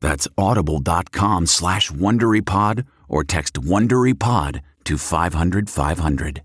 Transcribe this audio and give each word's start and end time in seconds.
That's 0.00 0.28
audible.com 0.36 1.46
slash 1.46 1.90
WonderyPod 1.90 2.86
or 3.08 3.24
text 3.24 3.54
WonderyPod 3.54 4.60
to 4.84 4.98
500 4.98 5.70
500. 5.70 6.42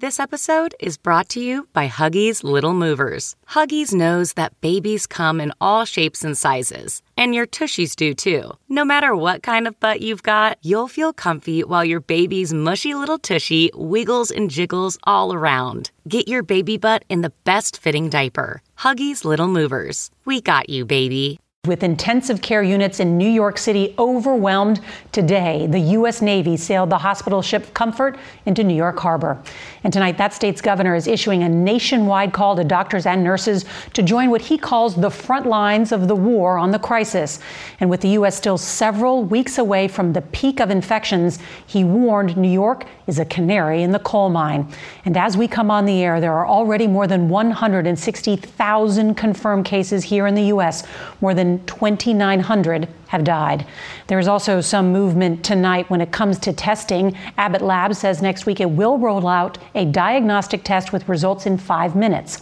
This 0.00 0.18
episode 0.18 0.74
is 0.80 0.96
brought 0.96 1.28
to 1.28 1.40
you 1.40 1.68
by 1.74 1.86
Huggies 1.86 2.42
Little 2.42 2.72
Movers. 2.72 3.36
Huggies 3.50 3.92
knows 3.92 4.32
that 4.32 4.58
babies 4.62 5.06
come 5.06 5.42
in 5.42 5.52
all 5.60 5.84
shapes 5.84 6.24
and 6.24 6.38
sizes, 6.38 7.02
and 7.18 7.34
your 7.34 7.46
tushies 7.46 7.94
do 7.94 8.14
too. 8.14 8.52
No 8.66 8.82
matter 8.82 9.14
what 9.14 9.42
kind 9.42 9.66
of 9.66 9.78
butt 9.78 10.00
you've 10.00 10.22
got, 10.22 10.56
you'll 10.62 10.88
feel 10.88 11.12
comfy 11.12 11.64
while 11.64 11.84
your 11.84 12.00
baby's 12.00 12.54
mushy 12.54 12.94
little 12.94 13.18
tushy 13.18 13.70
wiggles 13.74 14.30
and 14.30 14.50
jiggles 14.50 14.96
all 15.04 15.34
around. 15.34 15.90
Get 16.08 16.28
your 16.28 16.42
baby 16.42 16.78
butt 16.78 17.04
in 17.10 17.20
the 17.20 17.32
best 17.44 17.76
fitting 17.76 18.08
diaper. 18.08 18.62
Huggies 18.78 19.26
Little 19.26 19.48
Movers. 19.48 20.10
We 20.24 20.40
got 20.40 20.70
you, 20.70 20.86
baby. 20.86 21.40
With 21.66 21.82
intensive 21.82 22.40
care 22.40 22.62
units 22.62 23.00
in 23.00 23.18
New 23.18 23.28
York 23.28 23.58
City 23.58 23.94
overwhelmed 23.98 24.80
today, 25.12 25.66
the 25.66 25.78
U.S. 25.78 26.22
Navy 26.22 26.56
sailed 26.56 26.88
the 26.88 26.96
hospital 26.96 27.42
ship 27.42 27.74
Comfort 27.74 28.18
into 28.46 28.64
New 28.64 28.74
York 28.74 28.98
Harbor. 28.98 29.42
And 29.84 29.92
tonight, 29.92 30.16
that 30.16 30.32
state's 30.32 30.62
governor 30.62 30.94
is 30.94 31.06
issuing 31.06 31.42
a 31.42 31.50
nationwide 31.50 32.32
call 32.32 32.56
to 32.56 32.64
doctors 32.64 33.04
and 33.04 33.22
nurses 33.22 33.66
to 33.92 34.02
join 34.02 34.30
what 34.30 34.40
he 34.40 34.56
calls 34.56 34.96
the 34.96 35.10
front 35.10 35.44
lines 35.44 35.92
of 35.92 36.08
the 36.08 36.16
war 36.16 36.56
on 36.56 36.70
the 36.70 36.78
crisis. 36.78 37.40
And 37.78 37.90
with 37.90 38.00
the 38.00 38.08
U.S. 38.08 38.38
still 38.38 38.56
several 38.56 39.22
weeks 39.22 39.58
away 39.58 39.86
from 39.86 40.14
the 40.14 40.22
peak 40.22 40.60
of 40.60 40.70
infections, 40.70 41.40
he 41.66 41.84
warned 41.84 42.38
New 42.38 42.50
York 42.50 42.86
is 43.06 43.18
a 43.18 43.24
canary 43.26 43.82
in 43.82 43.90
the 43.90 43.98
coal 43.98 44.30
mine. 44.30 44.66
And 45.04 45.14
as 45.14 45.36
we 45.36 45.46
come 45.46 45.70
on 45.70 45.84
the 45.84 46.02
air, 46.02 46.22
there 46.22 46.32
are 46.32 46.46
already 46.46 46.86
more 46.86 47.06
than 47.06 47.28
160,000 47.28 49.14
confirmed 49.14 49.66
cases 49.66 50.04
here 50.04 50.26
in 50.26 50.34
the 50.34 50.44
U.S., 50.44 50.86
more 51.20 51.34
than 51.34 51.49
2,900 51.66 52.88
have 53.08 53.24
died. 53.24 53.66
There 54.06 54.20
is 54.20 54.28
also 54.28 54.60
some 54.60 54.92
movement 54.92 55.44
tonight 55.44 55.90
when 55.90 56.00
it 56.00 56.12
comes 56.12 56.38
to 56.40 56.52
testing. 56.52 57.16
Abbott 57.36 57.60
Labs 57.60 57.98
says 57.98 58.22
next 58.22 58.46
week 58.46 58.60
it 58.60 58.70
will 58.70 58.98
roll 58.98 59.26
out 59.26 59.58
a 59.74 59.84
diagnostic 59.84 60.62
test 60.62 60.92
with 60.92 61.08
results 61.08 61.46
in 61.46 61.58
five 61.58 61.96
minutes. 61.96 62.40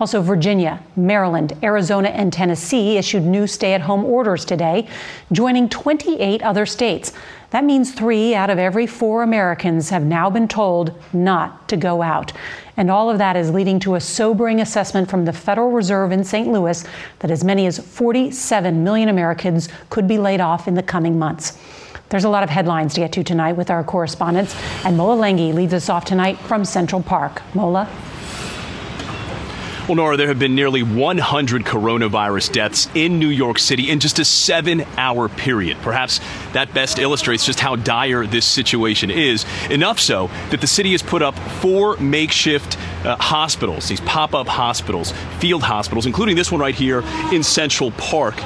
Also, 0.00 0.20
Virginia, 0.20 0.82
Maryland, 0.96 1.56
Arizona, 1.62 2.08
and 2.08 2.32
Tennessee 2.32 2.96
issued 2.96 3.24
new 3.24 3.46
stay 3.46 3.74
at 3.74 3.80
home 3.80 4.04
orders 4.04 4.44
today, 4.44 4.88
joining 5.30 5.68
28 5.68 6.42
other 6.42 6.66
states. 6.66 7.12
That 7.50 7.64
means 7.64 7.92
three 7.92 8.34
out 8.34 8.50
of 8.50 8.58
every 8.58 8.86
four 8.86 9.22
Americans 9.22 9.88
have 9.88 10.04
now 10.04 10.28
been 10.28 10.48
told 10.48 10.92
not 11.14 11.66
to 11.70 11.78
go 11.78 12.02
out. 12.02 12.32
And 12.76 12.90
all 12.90 13.08
of 13.08 13.16
that 13.18 13.36
is 13.36 13.50
leading 13.50 13.80
to 13.80 13.94
a 13.94 14.00
sobering 14.00 14.60
assessment 14.60 15.08
from 15.08 15.24
the 15.24 15.32
Federal 15.32 15.70
Reserve 15.70 16.12
in 16.12 16.24
St. 16.24 16.48
Louis 16.48 16.84
that 17.20 17.30
as 17.30 17.42
many 17.42 17.66
as 17.66 17.78
47 17.78 18.84
million 18.84 19.08
Americans 19.08 19.70
could 19.88 20.06
be 20.06 20.18
laid 20.18 20.42
off 20.42 20.68
in 20.68 20.74
the 20.74 20.82
coming 20.82 21.18
months. 21.18 21.58
There's 22.10 22.24
a 22.24 22.28
lot 22.28 22.42
of 22.42 22.50
headlines 22.50 22.94
to 22.94 23.00
get 23.00 23.12
to 23.12 23.24
tonight 23.24 23.54
with 23.54 23.70
our 23.70 23.82
correspondents, 23.82 24.54
and 24.84 24.96
Mola 24.96 25.16
Lenghi 25.16 25.52
leads 25.52 25.74
us 25.74 25.88
off 25.88 26.04
tonight 26.04 26.38
from 26.38 26.64
Central 26.64 27.02
Park. 27.02 27.42
Mola? 27.54 27.88
Well, 29.88 29.96
Norah, 29.96 30.18
there 30.18 30.28
have 30.28 30.38
been 30.38 30.54
nearly 30.54 30.82
100 30.82 31.64
coronavirus 31.64 32.52
deaths 32.52 32.90
in 32.94 33.18
New 33.18 33.30
York 33.30 33.58
City 33.58 33.88
in 33.88 34.00
just 34.00 34.18
a 34.18 34.24
seven 34.26 34.82
hour 34.98 35.30
period. 35.30 35.78
Perhaps 35.78 36.20
that 36.52 36.74
best 36.74 36.98
illustrates 36.98 37.46
just 37.46 37.58
how 37.58 37.74
dire 37.74 38.26
this 38.26 38.44
situation 38.44 39.10
is. 39.10 39.46
Enough 39.70 39.98
so 39.98 40.26
that 40.50 40.60
the 40.60 40.66
city 40.66 40.92
has 40.92 41.02
put 41.02 41.22
up 41.22 41.34
four 41.62 41.96
makeshift 41.96 42.76
uh, 43.06 43.16
hospitals, 43.16 43.88
these 43.88 44.02
pop 44.02 44.34
up 44.34 44.46
hospitals, 44.46 45.12
field 45.38 45.62
hospitals, 45.62 46.04
including 46.04 46.36
this 46.36 46.52
one 46.52 46.60
right 46.60 46.74
here 46.74 47.02
in 47.32 47.42
Central 47.42 47.90
Park. 47.92 48.38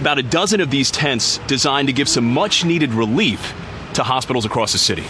About 0.00 0.18
a 0.18 0.22
dozen 0.22 0.60
of 0.60 0.70
these 0.70 0.90
tents 0.90 1.38
designed 1.46 1.88
to 1.88 1.94
give 1.94 2.10
some 2.10 2.30
much 2.30 2.62
needed 2.62 2.92
relief 2.92 3.54
to 3.94 4.02
hospitals 4.02 4.44
across 4.44 4.72
the 4.72 4.78
city. 4.78 5.04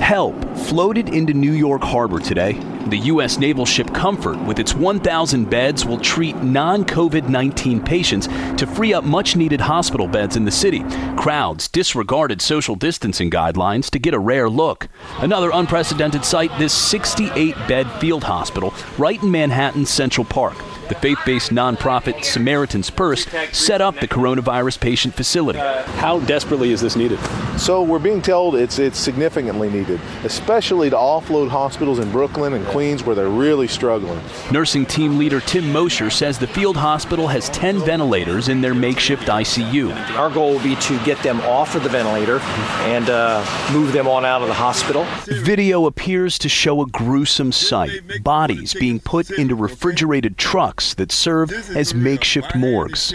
Help 0.00 0.42
floated 0.60 1.10
into 1.10 1.34
New 1.34 1.52
York 1.52 1.82
Harbor 1.82 2.20
today. 2.20 2.58
The 2.86 2.98
U.S. 2.98 3.36
naval 3.38 3.66
ship 3.66 3.92
Comfort, 3.92 4.38
with 4.44 4.60
its 4.60 4.72
1,000 4.72 5.50
beds, 5.50 5.84
will 5.84 5.98
treat 5.98 6.36
non 6.36 6.84
COVID 6.84 7.28
19 7.28 7.82
patients 7.82 8.28
to 8.28 8.64
free 8.64 8.94
up 8.94 9.02
much 9.02 9.34
needed 9.34 9.60
hospital 9.60 10.06
beds 10.06 10.36
in 10.36 10.44
the 10.44 10.52
city. 10.52 10.84
Crowds 11.16 11.66
disregarded 11.66 12.40
social 12.40 12.76
distancing 12.76 13.28
guidelines 13.28 13.90
to 13.90 13.98
get 13.98 14.14
a 14.14 14.18
rare 14.20 14.48
look. 14.48 14.86
Another 15.18 15.50
unprecedented 15.52 16.24
sight 16.24 16.56
this 16.60 16.72
68 16.72 17.56
bed 17.66 17.90
field 18.00 18.22
hospital 18.22 18.72
right 18.98 19.20
in 19.20 19.32
Manhattan's 19.32 19.90
Central 19.90 20.24
Park. 20.24 20.56
The 20.88 20.94
faith 20.94 21.18
based 21.26 21.50
nonprofit 21.50 22.22
Samaritan's 22.22 22.90
Purse 22.90 23.26
set 23.50 23.80
up 23.80 23.98
the 23.98 24.06
coronavirus 24.06 24.78
patient 24.78 25.14
facility. 25.14 25.58
How 25.58 26.20
desperately 26.20 26.70
is 26.70 26.80
this 26.80 26.94
needed? 26.94 27.18
So 27.58 27.82
we're 27.82 27.98
being 27.98 28.22
told 28.22 28.54
it's 28.54 28.78
it's 28.78 28.98
significantly 28.98 29.68
needed, 29.68 30.00
especially 30.22 30.88
to 30.90 30.96
offload 30.96 31.48
hospitals 31.48 31.98
in 31.98 32.12
Brooklyn 32.12 32.52
and 32.52 32.64
Queens 32.76 33.04
where 33.04 33.14
they're 33.14 33.28
really 33.28 33.68
struggling. 33.68 34.20
Nursing 34.52 34.86
team 34.86 35.18
leader 35.18 35.40
Tim 35.40 35.72
Mosher 35.72 36.10
says 36.10 36.38
the 36.38 36.46
field 36.46 36.76
hospital 36.76 37.26
has 37.26 37.48
10 37.50 37.80
ventilators 37.80 38.48
in 38.48 38.60
their 38.60 38.74
makeshift 38.74 39.28
ICU. 39.28 39.94
Our 40.16 40.30
goal 40.30 40.52
will 40.52 40.62
be 40.62 40.76
to 40.76 41.04
get 41.04 41.22
them 41.22 41.40
off 41.42 41.74
of 41.74 41.82
the 41.82 41.88
ventilator 41.88 42.40
and 42.40 43.08
uh, 43.10 43.44
move 43.72 43.92
them 43.92 44.06
on 44.06 44.24
out 44.24 44.42
of 44.42 44.48
the 44.48 44.54
hospital. 44.54 45.06
Video 45.26 45.86
appears 45.86 46.38
to 46.38 46.48
show 46.48 46.82
a 46.82 46.86
gruesome 46.86 47.52
sight 47.52 48.22
bodies 48.22 48.74
being 48.74 49.00
put 49.00 49.30
into 49.30 49.54
refrigerated 49.54 50.36
trucks 50.36 50.76
trucks 50.76 50.94
that 50.94 51.12
serve 51.12 51.52
as 51.76 51.94
makeshift 51.94 52.54
morgues. 52.54 53.12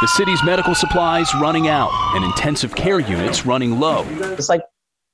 The 0.00 0.06
city's 0.08 0.42
medical 0.44 0.74
supplies 0.74 1.32
running 1.34 1.68
out 1.68 1.90
and 2.14 2.24
intensive 2.24 2.74
care 2.74 3.00
units 3.00 3.46
running 3.46 3.80
low. 3.80 4.04
It's 4.36 4.48
like 4.48 4.62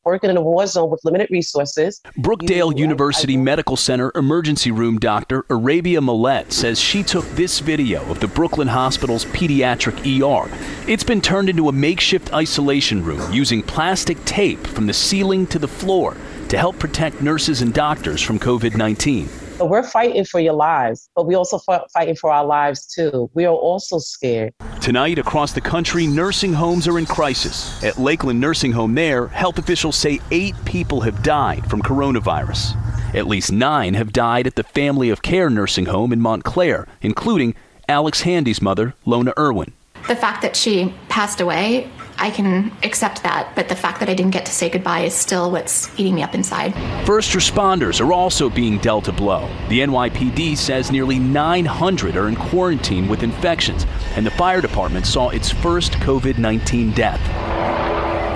working 0.05 0.31
in 0.31 0.37
a 0.37 0.41
war 0.41 0.67
zone 0.67 0.91
with 0.91 1.01
limited 1.05 1.31
resources. 1.31 2.01
Brookdale 2.19 2.77
University 2.79 3.37
Medical 3.37 3.77
Center 3.77 4.11
emergency 4.15 4.71
room 4.71 4.99
doctor 4.99 5.45
Arabia 5.51 6.01
Millette 6.01 6.53
says 6.53 6.81
she 6.81 7.03
took 7.03 7.25
this 7.31 7.61
video 7.61 8.03
of 8.11 8.21
the 8.21 8.29
Brooklyn 8.29 8.69
Hospital's 8.69 9.27
pediatric 9.27 9.99
ER. 10.01 10.51
It's 10.91 11.05
been 11.05 11.21
turned 11.21 11.51
into 11.51 11.69
a 11.69 11.73
makeshift 11.73 12.33
isolation 12.33 13.05
room 13.05 13.33
using 13.33 13.63
plastic 13.63 14.23
tape 14.25 14.67
from 14.67 14.87
the 14.87 14.95
ceiling 14.95 15.47
to 15.49 15.59
the 15.59 15.69
floor 15.69 16.17
to 16.49 16.57
help 16.57 16.79
protect 16.79 17.21
nurses 17.21 17.61
and 17.61 17.75
doctors 17.75 18.23
from 18.23 18.39
COVID 18.39 18.77
19. 18.77 19.29
But 19.61 19.69
we're 19.69 19.83
fighting 19.83 20.25
for 20.25 20.41
your 20.41 20.55
lives, 20.55 21.11
but 21.15 21.27
we 21.27 21.35
also 21.35 21.59
fighting 21.93 22.17
for 22.17 22.33
our 22.33 22.47
lives 22.47 22.87
too. 22.87 23.31
We 23.35 23.45
are 23.45 23.55
also 23.55 23.99
scared. 23.99 24.55
Tonight, 24.81 25.19
across 25.19 25.53
the 25.53 25.61
country, 25.61 26.07
nursing 26.07 26.55
homes 26.55 26.89
are 26.89 26.99
in 26.99 27.05
crisis. 27.05 27.85
At 27.85 27.99
Lakeland 27.99 28.41
Nursing 28.41 28.73
Home 28.73 28.95
there, 28.95 29.27
health 29.27 29.59
officials 29.59 29.97
say 29.97 30.19
eight 30.31 30.55
people 30.65 31.03
have 31.03 31.23
died 31.23 31.69
from 31.69 31.83
coronavirus. 31.83 32.75
At 33.15 33.27
least 33.27 33.53
nine 33.53 33.93
have 33.93 34.15
died 34.15 34.47
at 34.47 34.55
the 34.55 34.63
Family 34.63 35.11
of 35.11 35.21
Care 35.21 35.51
nursing 35.51 35.85
home 35.85 36.11
in 36.11 36.23
Montclair, 36.23 36.89
including 37.03 37.55
Alex 37.87 38.23
Handy's 38.23 38.63
mother, 38.63 38.95
Lona 39.05 39.35
Irwin. 39.39 39.75
The 40.09 40.17
fact 40.17 40.41
that 40.41 40.57
she 40.57 40.95
passed 41.11 41.43
away 41.43 41.91
I 42.21 42.31
can 42.31 42.71
accept 42.83 43.23
that, 43.23 43.51
but 43.57 43.71
the 43.71 43.75
fact 43.75 43.99
that 44.01 44.11
I 44.11 44.15
didn't 44.15 44.33
get 44.33 44.45
to 44.45 44.53
say 44.53 44.69
goodbye 44.69 45.01
is 45.01 45.15
still 45.15 45.51
what's 45.51 45.89
eating 45.99 46.15
me 46.15 46.23
up 46.23 46.35
inside. 46.35 46.75
First 47.07 47.33
responders 47.33 47.99
are 47.99 48.13
also 48.13 48.51
being 48.51 48.77
dealt 48.77 49.09
a 49.09 49.13
blow. 49.13 49.49
The 49.71 49.81
NYPD 49.81 50.59
says 50.59 50.93
nearly 50.93 51.19
900 51.19 52.17
are 52.17 52.29
in 52.29 52.37
quarantine 52.37 53.09
with 53.09 53.23
infections, 53.23 53.87
and 54.17 54.27
the 54.27 54.31
fire 54.33 54.61
department 54.61 55.07
saw 55.07 55.31
its 55.31 55.51
first 55.51 55.93
COVID 55.93 56.37
19 56.37 56.93
death. 56.93 57.21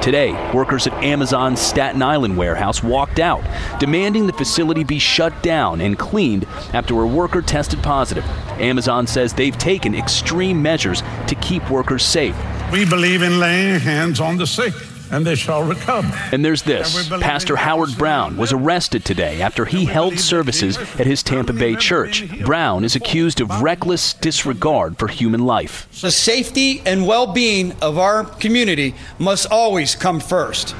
Today, 0.02 0.32
workers 0.52 0.86
at 0.86 0.92
Amazon's 1.02 1.60
Staten 1.60 2.02
Island 2.02 2.38
warehouse 2.38 2.82
walked 2.82 3.18
out, 3.18 3.42
demanding 3.80 4.26
the 4.26 4.34
facility 4.34 4.84
be 4.84 4.98
shut 4.98 5.42
down 5.42 5.82
and 5.82 5.98
cleaned 5.98 6.46
after 6.72 7.00
a 7.00 7.06
worker 7.06 7.42
tested 7.42 7.82
positive. 7.82 8.24
Amazon 8.60 9.06
says 9.06 9.32
they've 9.32 9.56
taken 9.56 9.94
extreme 9.94 10.62
measures 10.62 11.02
to 11.26 11.34
keep 11.36 11.70
workers 11.70 12.02
safe. 12.02 12.36
We 12.74 12.84
believe 12.84 13.22
in 13.22 13.38
laying 13.38 13.78
hands 13.78 14.18
on 14.18 14.36
the 14.36 14.48
sick 14.48 14.74
and 15.12 15.24
they 15.24 15.36
shall 15.36 15.62
recover. 15.62 16.12
And 16.32 16.44
there's 16.44 16.62
this 16.62 17.08
Pastor 17.08 17.54
Howard-Browne 17.54 18.36
was 18.36 18.52
arrested 18.52 19.04
today 19.04 19.40
after 19.42 19.64
he 19.64 19.84
held 19.84 20.18
services 20.18 20.76
at 20.76 21.06
his 21.06 21.22
Tampa 21.22 21.52
Bay 21.52 21.76
church. 21.76 22.24
Browne 22.44 22.82
is 22.82 22.96
accused 22.96 23.40
of 23.40 23.62
reckless 23.62 24.14
disregard 24.14 24.98
for 24.98 25.06
human 25.06 25.46
life. 25.46 25.86
The 26.00 26.10
safety 26.10 26.82
and 26.84 27.06
well 27.06 27.32
being 27.32 27.80
of 27.80 27.96
our 27.96 28.24
community 28.24 28.96
must 29.20 29.48
always 29.52 29.94
come 29.94 30.18
first. 30.18 30.74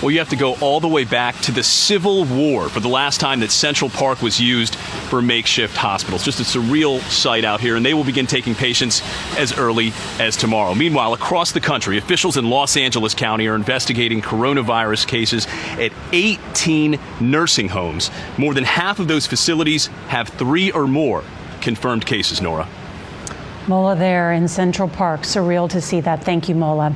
Well, 0.00 0.12
you 0.12 0.20
have 0.20 0.28
to 0.28 0.36
go 0.36 0.54
all 0.60 0.78
the 0.78 0.86
way 0.86 1.02
back 1.02 1.34
to 1.40 1.50
the 1.50 1.64
Civil 1.64 2.24
War 2.24 2.68
for 2.68 2.78
the 2.78 2.88
last 2.88 3.18
time 3.18 3.40
that 3.40 3.50
Central 3.50 3.90
Park 3.90 4.22
was 4.22 4.40
used 4.40 4.76
for 4.76 5.20
makeshift 5.20 5.76
hospitals. 5.76 6.24
Just 6.24 6.38
a 6.38 6.44
surreal 6.44 7.00
sight 7.10 7.44
out 7.44 7.60
here, 7.60 7.74
and 7.74 7.84
they 7.84 7.94
will 7.94 8.04
begin 8.04 8.28
taking 8.28 8.54
patients 8.54 9.02
as 9.36 9.58
early 9.58 9.92
as 10.20 10.36
tomorrow. 10.36 10.72
Meanwhile, 10.72 11.14
across 11.14 11.50
the 11.50 11.60
country, 11.60 11.98
officials 11.98 12.36
in 12.36 12.48
Los 12.48 12.76
Angeles 12.76 13.12
County 13.12 13.48
are 13.48 13.56
investigating 13.56 14.22
coronavirus 14.22 15.08
cases 15.08 15.48
at 15.80 15.90
18 16.12 17.00
nursing 17.18 17.68
homes. 17.68 18.12
More 18.36 18.54
than 18.54 18.62
half 18.62 19.00
of 19.00 19.08
those 19.08 19.26
facilities 19.26 19.88
have 20.06 20.28
three 20.28 20.70
or 20.70 20.86
more 20.86 21.24
confirmed 21.60 22.06
cases, 22.06 22.40
Norah. 22.40 22.68
Mola 23.66 23.96
there 23.96 24.32
in 24.32 24.46
Central 24.46 24.88
Park. 24.88 25.22
Surreal 25.22 25.68
to 25.70 25.80
see 25.80 26.00
that. 26.02 26.22
Thank 26.22 26.48
you, 26.48 26.54
Mola. 26.54 26.94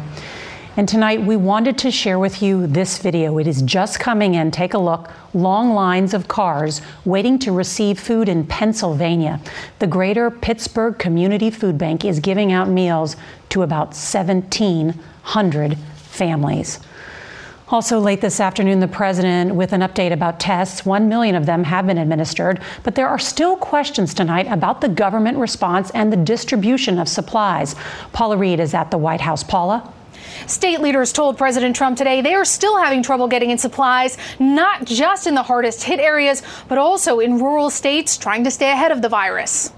And 0.75 0.89
tonight 0.89 1.21
we 1.21 1.37
wanted 1.37 1.77
to 1.79 1.91
share 1.91 2.19
with 2.19 2.41
you 2.41 2.67
this 2.67 2.97
video. 2.97 3.37
It 3.37 3.47
is 3.47 3.61
just 3.61 4.01
coming 4.01 4.37
in. 4.37 4.51
Take 4.51 4.73
a 4.73 4.79
look. 4.79 5.11
Long 5.35 5.75
lines 5.75 6.15
of 6.15 6.29
cars 6.29 6.81
waiting 7.05 7.39
to 7.41 7.53
receive 7.53 8.01
food 8.01 8.27
in 8.27 8.47
Pennsylvania. 8.47 9.39
The 9.81 9.87
Greater 9.87 10.31
Pittsburgh 10.31 10.99
Community 10.99 11.51
Food 11.51 11.77
Bank 11.77 12.07
is 12.07 12.21
giving 12.21 12.53
out 12.53 12.71
meals 12.71 13.17
to 13.51 13.61
about 13.61 13.89
1,700 13.89 15.77
families. 15.97 16.81
Also, 17.69 17.99
late 17.99 18.23
this 18.23 18.41
afternoon, 18.41 18.81
the 18.81 18.89
president 18.89 19.55
with 19.55 19.75
an 19.75 19.83
update 19.83 20.13
about 20.13 20.41
tests. 20.41 20.87
One 20.87 21.07
million 21.07 21.35
of 21.35 21.45
them 21.45 21.65
have 21.65 21.87
been 21.87 21.99
administered, 21.99 22.63
but 22.83 22.95
there 22.95 23.09
are 23.09 23.19
still 23.19 23.57
questions 23.57 24.15
tonight 24.15 24.47
about 24.51 24.81
the 24.81 24.89
government 24.89 25.37
response 25.37 25.91
and 25.91 26.11
the 26.11 26.17
distribution 26.17 26.99
of 26.99 27.11
supplies. 27.11 27.75
Paula 28.15 28.39
Reid 28.39 28.59
is 28.59 28.73
at 28.73 28.91
the 28.91 28.99
White 28.99 29.21
House. 29.21 29.43
Paula? 29.43 29.93
State 30.47 30.81
leaders 30.81 31.13
told 31.13 31.39
President 31.39 31.77
Trump 31.77 31.97
today 31.97 32.21
they 32.21 32.35
are 32.35 32.45
still 32.45 32.79
having 32.79 33.03
trouble 33.03 33.29
getting 33.29 33.51
in 33.51 33.59
supplies, 33.59 34.19
not 34.39 34.85
just 34.85 35.27
in 35.27 35.35
the 35.35 35.43
hardest 35.43 35.83
hit 35.83 36.01
areas, 36.01 36.43
but 36.69 36.79
also 36.79 37.21
in 37.21 37.39
rural 37.39 37.71
states 37.71 38.17
trying 38.17 38.45
to 38.45 38.51
stay 38.51 38.71
ahead 38.71 38.93
of 38.93 39.03
the 39.03 39.09
virus. 39.09 39.73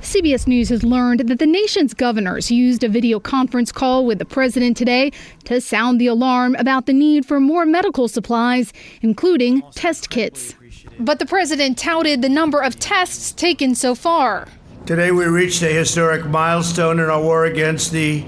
CBS 0.00 0.46
News 0.46 0.70
has 0.70 0.82
learned 0.82 1.28
that 1.28 1.38
the 1.38 1.46
nation's 1.46 1.92
governors 1.92 2.50
used 2.50 2.82
a 2.82 2.88
video 2.88 3.20
conference 3.20 3.70
call 3.70 4.06
with 4.06 4.18
the 4.18 4.24
president 4.24 4.76
today 4.76 5.12
to 5.44 5.60
sound 5.60 6.00
the 6.00 6.06
alarm 6.06 6.56
about 6.56 6.86
the 6.86 6.92
need 6.92 7.26
for 7.26 7.38
more 7.38 7.66
medical 7.66 8.08
supplies, 8.08 8.72
including 9.02 9.62
test 9.74 10.08
kits. 10.10 10.54
But 10.98 11.18
the 11.18 11.26
president 11.26 11.78
touted 11.78 12.22
the 12.22 12.28
number 12.28 12.60
of 12.60 12.78
tests 12.78 13.30
taken 13.30 13.74
so 13.74 13.94
far. 13.94 14.48
Today, 14.86 15.12
we 15.12 15.26
reached 15.26 15.62
a 15.62 15.68
historic 15.68 16.24
milestone 16.26 16.98
in 16.98 17.10
our 17.10 17.22
war 17.22 17.44
against 17.44 17.92
the 17.92 18.24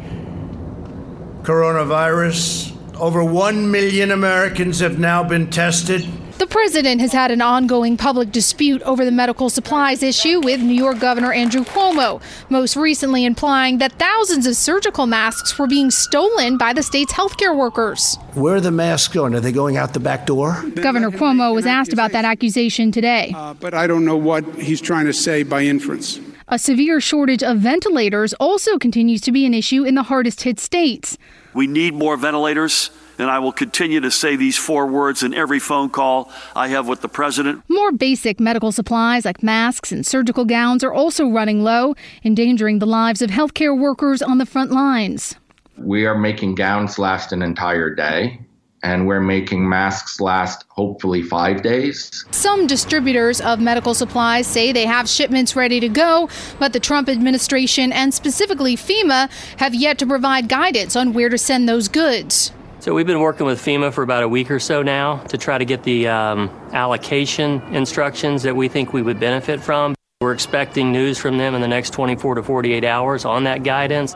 coronavirus. 1.42 2.70
Over 2.98 3.24
1 3.24 3.70
million 3.70 4.10
Americans 4.10 4.80
have 4.80 4.98
now 4.98 5.24
been 5.24 5.50
tested. 5.50 6.06
The 6.38 6.46
president 6.48 7.00
has 7.00 7.12
had 7.12 7.30
an 7.30 7.40
ongoing 7.40 7.96
public 7.96 8.32
dispute 8.32 8.82
over 8.82 9.04
the 9.04 9.12
medical 9.12 9.48
supplies 9.48 10.02
issue 10.02 10.40
with 10.40 10.60
New 10.60 10.74
York 10.74 10.98
Governor 10.98 11.32
Andrew 11.32 11.62
Cuomo, 11.62 12.20
most 12.48 12.74
recently 12.74 13.24
implying 13.24 13.78
that 13.78 13.92
thousands 13.92 14.46
of 14.46 14.56
surgical 14.56 15.06
masks 15.06 15.56
were 15.56 15.68
being 15.68 15.90
stolen 15.92 16.58
by 16.58 16.72
the 16.72 16.82
state's 16.82 17.12
healthcare 17.12 17.56
workers. 17.56 18.16
Where 18.34 18.56
are 18.56 18.60
the 18.60 18.72
masks 18.72 19.14
going? 19.14 19.36
Are 19.36 19.40
they 19.40 19.52
going 19.52 19.76
out 19.76 19.94
the 19.94 20.00
back 20.00 20.26
door? 20.26 20.64
Governor 20.74 21.12
Cuomo 21.12 21.54
was 21.54 21.64
asked 21.64 21.92
about 21.92 22.10
that 22.10 22.24
accusation 22.24 22.90
today. 22.90 23.32
Uh, 23.36 23.54
but 23.54 23.72
I 23.72 23.86
don't 23.86 24.04
know 24.04 24.16
what 24.16 24.44
he's 24.56 24.80
trying 24.80 25.06
to 25.06 25.12
say 25.12 25.44
by 25.44 25.62
inference. 25.62 26.18
A 26.48 26.58
severe 26.58 27.00
shortage 27.00 27.42
of 27.42 27.58
ventilators 27.58 28.32
also 28.34 28.78
continues 28.78 29.20
to 29.22 29.32
be 29.32 29.46
an 29.46 29.54
issue 29.54 29.84
in 29.84 29.94
the 29.94 30.02
hardest 30.02 30.42
hit 30.42 30.58
states. 30.58 31.16
We 31.54 31.66
need 31.66 31.94
more 31.94 32.16
ventilators. 32.16 32.90
And 33.18 33.30
I 33.30 33.38
will 33.38 33.52
continue 33.52 34.00
to 34.00 34.10
say 34.10 34.36
these 34.36 34.56
four 34.56 34.86
words 34.86 35.22
in 35.22 35.34
every 35.34 35.60
phone 35.60 35.90
call 35.90 36.32
I 36.56 36.68
have 36.68 36.88
with 36.88 37.02
the 37.02 37.08
president. 37.08 37.62
More 37.68 37.92
basic 37.92 38.40
medical 38.40 38.72
supplies 38.72 39.24
like 39.24 39.42
masks 39.42 39.92
and 39.92 40.04
surgical 40.04 40.44
gowns 40.44 40.82
are 40.82 40.92
also 40.92 41.28
running 41.28 41.62
low, 41.62 41.94
endangering 42.24 42.78
the 42.78 42.86
lives 42.86 43.22
of 43.22 43.30
healthcare 43.30 43.78
workers 43.78 44.22
on 44.22 44.38
the 44.38 44.46
front 44.46 44.72
lines. 44.72 45.36
We 45.76 46.06
are 46.06 46.16
making 46.18 46.54
gowns 46.54 46.98
last 46.98 47.32
an 47.32 47.42
entire 47.42 47.94
day 47.94 48.40
and 48.82 49.06
we're 49.06 49.20
making 49.20 49.68
masks 49.68 50.20
last 50.20 50.64
hopefully 50.68 51.22
five 51.22 51.62
days. 51.62 52.24
Some 52.30 52.66
distributors 52.66 53.40
of 53.40 53.60
medical 53.60 53.94
supplies 53.94 54.46
say 54.46 54.72
they 54.72 54.86
have 54.86 55.08
shipments 55.08 55.54
ready 55.54 55.80
to 55.80 55.88
go, 55.88 56.28
but 56.58 56.72
the 56.72 56.80
Trump 56.80 57.08
administration 57.08 57.92
and 57.92 58.12
specifically 58.12 58.76
FEMA 58.76 59.30
have 59.58 59.74
yet 59.74 59.98
to 59.98 60.06
provide 60.06 60.48
guidance 60.48 60.96
on 60.96 61.12
where 61.12 61.28
to 61.28 61.38
send 61.38 61.68
those 61.68 61.88
goods. 61.88 62.52
So 62.80 62.92
we've 62.94 63.06
been 63.06 63.20
working 63.20 63.46
with 63.46 63.60
FEMA 63.60 63.92
for 63.92 64.02
about 64.02 64.24
a 64.24 64.28
week 64.28 64.50
or 64.50 64.58
so 64.58 64.82
now 64.82 65.18
to 65.28 65.38
try 65.38 65.56
to 65.56 65.64
get 65.64 65.84
the 65.84 66.08
um, 66.08 66.50
allocation 66.72 67.62
instructions 67.72 68.42
that 68.42 68.56
we 68.56 68.66
think 68.66 68.92
we 68.92 69.02
would 69.02 69.20
benefit 69.20 69.60
from. 69.60 69.94
We're 70.20 70.32
expecting 70.32 70.90
news 70.90 71.16
from 71.16 71.38
them 71.38 71.54
in 71.54 71.60
the 71.60 71.68
next 71.68 71.90
24 71.90 72.36
to 72.36 72.42
48 72.42 72.84
hours 72.84 73.24
on 73.24 73.44
that 73.44 73.62
guidance. 73.62 74.14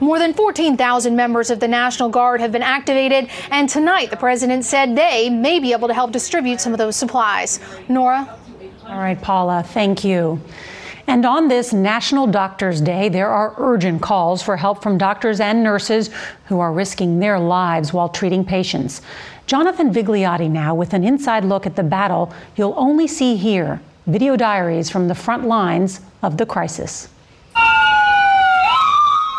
More 0.00 0.18
than 0.18 0.34
14,000 0.34 1.16
members 1.16 1.50
of 1.50 1.60
the 1.60 1.68
National 1.68 2.08
Guard 2.08 2.40
have 2.40 2.52
been 2.52 2.62
activated, 2.62 3.30
and 3.50 3.68
tonight 3.68 4.10
the 4.10 4.16
president 4.16 4.64
said 4.64 4.94
they 4.94 5.30
may 5.30 5.58
be 5.58 5.72
able 5.72 5.88
to 5.88 5.94
help 5.94 6.12
distribute 6.12 6.60
some 6.60 6.72
of 6.72 6.78
those 6.78 6.96
supplies. 6.96 7.60
Norah? 7.88 8.38
All 8.86 8.98
right, 8.98 9.20
Paula, 9.20 9.62
thank 9.62 10.04
you. 10.04 10.40
And 11.06 11.24
on 11.24 11.48
this 11.48 11.72
National 11.72 12.26
Doctors 12.26 12.80
Day, 12.80 13.08
there 13.08 13.28
are 13.28 13.54
urgent 13.58 14.02
calls 14.02 14.42
for 14.42 14.56
help 14.56 14.82
from 14.82 14.98
doctors 14.98 15.40
and 15.40 15.62
nurses 15.62 16.10
who 16.46 16.58
are 16.58 16.72
risking 16.72 17.18
their 17.18 17.38
lives 17.38 17.92
while 17.92 18.08
treating 18.08 18.44
patients. 18.44 19.02
Jonathan 19.46 19.92
Vigliotti 19.94 20.50
now 20.50 20.74
with 20.74 20.92
an 20.92 21.04
inside 21.04 21.44
look 21.44 21.64
at 21.66 21.76
the 21.76 21.82
battle 21.82 22.34
you'll 22.56 22.74
only 22.76 23.06
see 23.06 23.36
here 23.36 23.80
video 24.06 24.36
diaries 24.36 24.90
from 24.90 25.08
the 25.08 25.14
front 25.14 25.46
lines 25.46 26.00
of 26.22 26.36
the 26.36 26.46
crisis. 26.46 27.08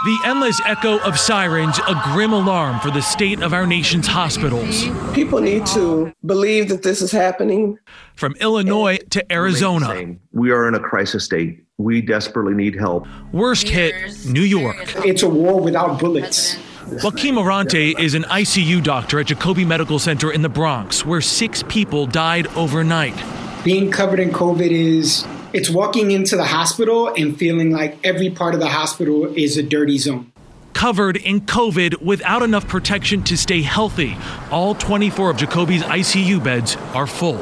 The 0.06 0.20
endless 0.26 0.62
echo 0.64 1.00
of 1.00 1.18
sirens, 1.18 1.80
a 1.80 2.00
grim 2.04 2.32
alarm 2.32 2.80
for 2.82 2.92
the 2.92 3.02
state 3.02 3.42
of 3.42 3.52
our 3.52 3.66
nation's 3.66 4.06
hospitals. 4.06 4.86
People 5.16 5.42
need 5.42 5.66
to 5.68 6.14
believe 6.24 6.70
that 6.70 6.84
this 6.84 7.02
is 7.02 7.12
happening. 7.12 7.80
From 8.14 8.36
Illinois 8.40 9.00
to 9.10 9.34
Arizona. 9.34 10.16
We 10.32 10.52
are 10.52 10.68
in 10.68 10.76
a 10.76 10.80
crisis 10.80 11.26
state. 11.26 11.66
We 11.80 12.02
desperately 12.02 12.54
need 12.54 12.76
help. 12.76 13.08
Worst 13.32 13.70
hit, 13.70 13.96
New 14.28 14.44
York. 14.44 14.78
It's 15.04 15.24
a 15.24 15.30
war 15.30 15.60
without 15.60 16.00
bullets. 16.00 16.58
Joaquim 17.04 17.36
Arante 17.36 18.00
is 18.00 18.14
an 18.14 18.24
ICU 18.24 18.84
doctor 18.84 19.20
at 19.20 19.26
Jacobi 19.26 19.66
Medical 19.66 19.98
Center 19.98 20.32
in 20.32 20.44
the 20.44 20.50
Bronx, 20.50 21.08
where 21.08 21.22
six 21.22 21.64
people 21.64 22.06
died 22.06 22.46
overnight. 22.56 23.16
Being 23.64 23.90
covered 23.90 24.20
in 24.20 24.30
COVID 24.30 24.70
is 24.70 25.26
it's 25.54 25.70
walking 25.70 26.12
into 26.12 26.36
the 26.36 26.46
hospital 26.46 27.14
and 27.16 27.38
feeling 27.38 27.72
like 27.72 27.98
every 28.04 28.30
part 28.30 28.54
of 28.54 28.60
the 28.60 28.68
hospital 28.68 29.26
is 29.36 29.58
a 29.58 29.64
dirty 29.64 29.98
zone. 29.98 30.32
covered 30.74 31.18
in 31.18 31.42
COVID 31.42 32.04
without 32.04 32.44
enough 32.44 32.68
protection 32.68 33.24
to 33.24 33.36
stay 33.36 33.64
healthy. 33.64 34.16
All 34.52 34.76
24 34.76 35.32
of 35.32 35.38
Jacobi's 35.38 35.82
ICU 35.82 36.44
beds 36.44 36.76
are 36.94 37.08
full. 37.08 37.40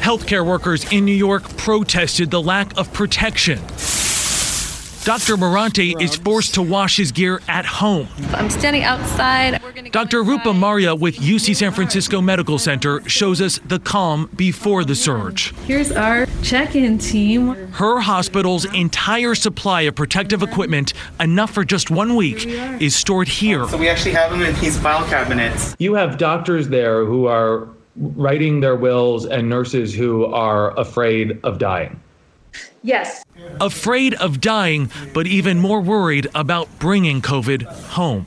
Healthcare 0.00 0.46
workers 0.46 0.90
in 0.90 1.04
New 1.04 1.12
York 1.12 1.42
protested 1.58 2.30
the 2.30 2.40
lack 2.40 2.74
of 2.78 2.90
protection. 2.94 3.58
Dr. 5.10 5.36
Morante 5.36 6.00
is 6.00 6.14
forced 6.14 6.54
to 6.54 6.62
wash 6.62 6.96
his 6.96 7.10
gear 7.10 7.42
at 7.48 7.66
home. 7.66 8.06
I'm 8.32 8.48
standing 8.48 8.84
outside. 8.84 9.60
Dr. 9.90 10.22
Rupa 10.22 10.54
Marya 10.54 10.94
with 10.94 11.16
UC 11.16 11.56
San 11.56 11.72
Francisco 11.72 12.20
Medical 12.20 12.60
Center 12.60 13.02
shows 13.08 13.40
us 13.40 13.58
the 13.64 13.80
calm 13.80 14.30
before 14.36 14.84
the 14.84 14.94
surge. 14.94 15.52
Here's 15.66 15.90
our 15.90 16.26
check 16.44 16.76
in 16.76 16.96
team. 16.98 17.56
Her 17.72 17.98
hospital's 17.98 18.72
entire 18.72 19.34
supply 19.34 19.80
of 19.80 19.96
protective 19.96 20.44
equipment, 20.44 20.92
enough 21.18 21.50
for 21.50 21.64
just 21.64 21.90
one 21.90 22.14
week, 22.14 22.46
is 22.80 22.94
stored 22.94 23.26
here. 23.26 23.66
So 23.66 23.78
we 23.78 23.88
actually 23.88 24.12
have 24.12 24.30
them 24.30 24.42
in 24.42 24.54
these 24.60 24.78
file 24.78 25.04
cabinets. 25.08 25.74
You 25.80 25.94
have 25.94 26.18
doctors 26.18 26.68
there 26.68 27.04
who 27.04 27.26
are 27.26 27.68
writing 27.96 28.60
their 28.60 28.76
wills 28.76 29.26
and 29.26 29.48
nurses 29.48 29.92
who 29.92 30.26
are 30.26 30.70
afraid 30.78 31.40
of 31.42 31.58
dying. 31.58 32.00
Yes. 32.82 33.24
Afraid 33.60 34.14
of 34.14 34.40
dying, 34.40 34.90
but 35.12 35.26
even 35.26 35.58
more 35.58 35.80
worried 35.80 36.28
about 36.34 36.78
bringing 36.78 37.20
COVID 37.20 37.62
home. 37.88 38.26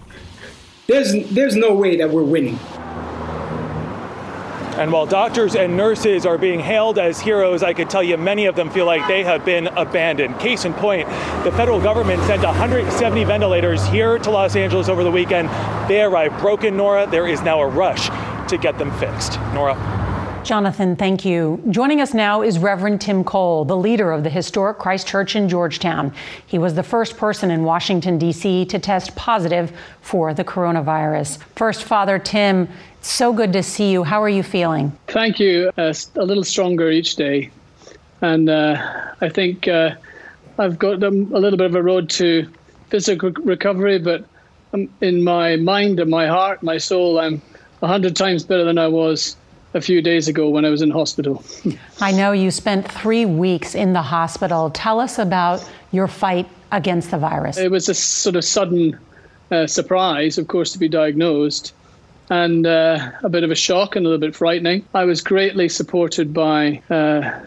There's, 0.88 1.14
there's 1.30 1.56
no 1.56 1.74
way 1.74 1.98
that 1.98 2.10
we're 2.10 2.24
winning. 2.24 2.60
And 4.76 4.92
while 4.92 5.06
doctors 5.06 5.56
and 5.56 5.78
nurses 5.78 6.26
are 6.26 6.40
being 6.40 6.60
hailed 6.60 6.98
as 6.98 7.20
heroes, 7.20 7.62
I 7.62 7.74
could 7.74 7.92
tell 7.92 8.02
you 8.02 8.18
many 8.18 8.48
of 8.48 8.56
them 8.56 8.72
feel 8.72 8.88
like 8.88 9.08
they 9.08 9.24
have 9.24 9.46
been 9.46 9.68
abandoned. 9.68 10.40
Case 10.40 10.66
in 10.66 10.74
point, 10.74 11.08
the 11.44 11.52
federal 11.52 11.80
government 11.80 12.24
sent 12.24 12.42
170 12.42 13.24
ventilators 13.24 13.86
here 13.88 14.18
to 14.18 14.32
Los 14.32 14.56
Angeles 14.56 14.90
over 14.90 15.04
the 15.04 15.12
weekend. 15.12 15.50
They 15.88 16.02
arrived 16.02 16.40
broken, 16.40 16.76
Norah. 16.76 17.06
There 17.06 17.28
is 17.28 17.44
now 17.44 17.62
a 17.62 17.68
rush 17.68 18.10
to 18.50 18.58
get 18.58 18.80
them 18.80 18.92
fixed. 18.98 19.40
Norah. 19.54 20.03
Jonathan, 20.44 20.98
thank 20.98 21.24
you. 21.24 21.64
Joining 21.70 22.02
us 22.02 22.14
now 22.14 22.42
is 22.42 22.60
Reverend 22.60 23.00
Tim 23.00 23.24
Cole, 23.24 23.64
the 23.64 23.78
leader 23.78 24.12
of 24.12 24.24
the 24.24 24.30
historic 24.30 24.78
Christ 24.78 25.08
Church 25.08 25.38
in 25.38 25.48
Georgetown. 25.48 26.14
He 26.46 26.58
was 26.58 26.74
the 26.74 26.84
first 26.84 27.16
person 27.16 27.50
in 27.50 27.64
Washington, 27.64 28.18
D.C. 28.18 28.66
to 28.66 28.78
test 28.78 29.16
positive 29.16 29.72
for 30.02 30.34
the 30.34 30.44
coronavirus. 30.44 31.42
First, 31.56 31.86
Father 31.86 32.20
Tim, 32.20 32.68
so 33.00 33.32
good 33.32 33.54
to 33.54 33.64
see 33.64 33.90
you. 33.90 34.04
How 34.04 34.22
are 34.22 34.30
you 34.30 34.44
feeling? 34.44 34.92
Thank 35.08 35.40
you. 35.40 35.72
Uh, 35.78 35.94
a 36.16 36.26
little 36.26 36.44
stronger 36.44 36.92
each 36.92 37.16
day. 37.16 37.50
And 38.20 38.50
uh, 38.50 39.14
I 39.22 39.30
think 39.30 39.70
uh, 39.70 39.92
I've 40.60 40.78
got 40.78 41.02
a 41.04 41.10
little 41.10 41.58
bit 41.58 41.68
of 41.68 41.76
a 41.76 41.84
road 41.84 42.10
to 42.12 42.50
physical 42.90 43.32
recovery, 43.32 43.98
but 43.98 44.26
um, 44.74 44.90
in 45.00 45.24
my 45.24 45.56
mind 45.56 46.02
and 46.02 46.12
my 46.12 46.28
heart, 46.28 46.64
my 46.64 46.78
soul, 46.78 47.18
I'm 47.18 47.42
100 47.80 48.14
times 48.14 48.44
better 48.44 48.66
than 48.66 48.78
I 48.78 48.90
was 48.90 49.38
a 49.74 49.82
few 49.82 50.02
days 50.02 50.28
ago 50.28 50.50
when 50.50 50.66
I 50.66 50.70
was 50.70 50.82
in 50.82 50.90
hospital. 50.90 51.44
I 52.00 52.12
know 52.12 52.32
you 52.32 52.52
spent 52.52 52.90
three 52.92 53.26
weeks 53.26 53.76
in 53.76 53.94
the 53.94 54.02
hospital. 54.02 54.70
Tell 54.70 55.00
us 55.00 55.20
about 55.20 55.68
your 55.92 56.08
fight 56.08 56.48
against 56.72 57.12
the 57.12 57.18
virus. 57.18 57.58
It 57.58 57.72
was 57.72 57.90
a 57.90 57.94
sort 57.94 58.36
of 58.36 58.44
sudden 58.44 59.00
uh, 59.52 59.68
surprise, 59.68 60.38
of 60.38 60.48
course, 60.48 60.72
to 60.74 60.80
be 60.80 60.90
diagnosed, 60.90 61.74
and 62.30 62.66
uh, 62.66 63.12
a 63.24 63.30
bit 63.30 63.44
of 63.44 63.52
a 63.52 63.56
shock 63.56 63.96
and 63.96 64.06
a 64.06 64.10
little 64.10 64.22
bit 64.28 64.36
frightening. 64.36 64.86
I 64.94 65.06
was 65.06 65.22
greatly 65.22 65.70
supported 65.70 66.34
by. 66.34 66.82
Uh, 66.90 67.46